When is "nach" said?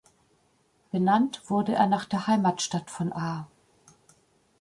1.85-2.05